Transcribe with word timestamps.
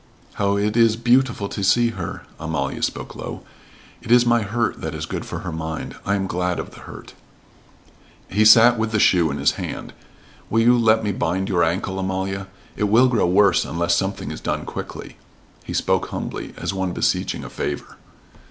"How 0.41 0.57
it 0.57 0.75
is 0.75 0.95
beautiful 0.95 1.47
to 1.49 1.63
see 1.63 1.89
her!" 1.89 2.23
Amalia 2.39 2.81
spoke 2.81 3.15
low. 3.15 3.43
"It 4.01 4.11
is 4.11 4.25
my 4.25 4.41
hurt 4.41 4.81
that 4.81 4.95
is 4.95 5.05
good 5.05 5.27
for 5.27 5.41
her 5.41 5.51
mind. 5.51 5.95
I 6.07 6.15
am 6.15 6.25
glad 6.25 6.57
of 6.57 6.71
the 6.71 6.79
hurt." 6.89 7.13
He 8.27 8.43
sat 8.43 8.79
with 8.79 8.93
the 8.93 8.99
shoe 8.99 9.29
in 9.29 9.37
his 9.37 9.51
hand. 9.61 9.93
"Will 10.49 10.61
you 10.61 10.75
let 10.75 11.03
me 11.03 11.11
bind 11.11 11.49
your 11.49 11.63
ankle, 11.63 11.99
Amalia? 11.99 12.47
It 12.75 12.85
will 12.85 13.09
grow 13.09 13.27
worse 13.27 13.63
unless 13.63 13.95
something 13.95 14.31
is 14.31 14.41
done 14.41 14.65
quickly." 14.65 15.17
He 15.63 15.73
spoke 15.75 16.07
humbly, 16.07 16.55
as 16.57 16.73
one 16.73 16.93
beseeching 16.93 17.43
a 17.43 17.49
favor. 17.51 17.97